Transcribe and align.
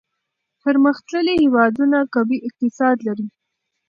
پرمختللي 0.61 1.33
هېوادونه 1.43 1.97
قوي 2.13 2.37
اقتصاد 2.47 2.97
لري. 3.07 3.27